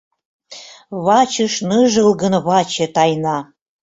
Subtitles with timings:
[1.05, 3.37] Вачыш ныжылгын ваче тайна.